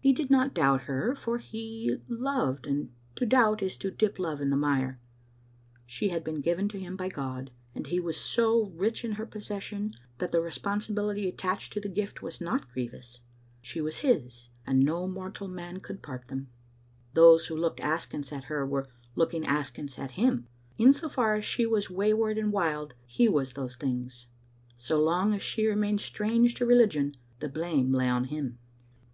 [0.00, 4.38] He did not doubt her, for he loved, and to doubt is to dip love
[4.42, 5.00] in the mire.
[5.86, 9.24] She had been given to him by God, and he was so rich in her
[9.24, 13.20] possession that the responsibility attached to the gift was not grievous.
[13.62, 15.86] She was his, and no mortal man Digitized by VjOOQ IC tfontaivw a asfttb* 900
[15.86, 16.48] could part them.
[17.14, 21.46] Those who looked askance at her were looking askance at him; in so far as
[21.46, 24.26] she was way ward and wild, he was those things;
[24.74, 28.58] so long as she re mained strange to religion, the blame lay on him.